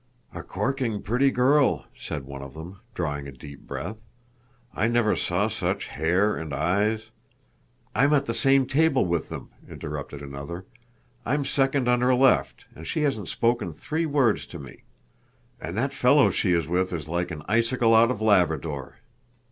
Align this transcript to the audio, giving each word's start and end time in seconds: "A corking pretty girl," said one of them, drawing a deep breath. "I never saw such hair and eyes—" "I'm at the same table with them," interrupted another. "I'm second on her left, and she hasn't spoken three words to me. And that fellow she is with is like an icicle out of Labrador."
"A 0.33 0.41
corking 0.41 1.03
pretty 1.03 1.29
girl," 1.29 1.85
said 1.95 2.23
one 2.25 2.41
of 2.41 2.55
them, 2.55 2.79
drawing 2.95 3.27
a 3.27 3.31
deep 3.31 3.59
breath. 3.67 3.97
"I 4.73 4.87
never 4.87 5.15
saw 5.15 5.47
such 5.47 5.89
hair 5.89 6.35
and 6.35 6.55
eyes—" 6.55 7.11
"I'm 7.93 8.11
at 8.11 8.25
the 8.25 8.33
same 8.33 8.65
table 8.65 9.05
with 9.05 9.29
them," 9.29 9.49
interrupted 9.69 10.23
another. 10.23 10.65
"I'm 11.23 11.45
second 11.45 11.87
on 11.87 12.01
her 12.01 12.15
left, 12.15 12.65
and 12.75 12.87
she 12.87 13.03
hasn't 13.03 13.27
spoken 13.29 13.73
three 13.73 14.07
words 14.07 14.47
to 14.47 14.57
me. 14.57 14.85
And 15.61 15.77
that 15.77 15.93
fellow 15.93 16.31
she 16.31 16.51
is 16.51 16.67
with 16.67 16.91
is 16.93 17.07
like 17.07 17.29
an 17.29 17.43
icicle 17.47 17.93
out 17.93 18.09
of 18.09 18.21
Labrador." 18.23 19.01